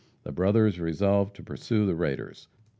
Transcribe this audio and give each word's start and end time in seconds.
The 0.23 0.31
brothers 0.31 0.79
resolved 0.79 1.35
to 1.35 1.43
pursue 1.43 1.85
the 1.85 1.93
raiders. 1.93 2.47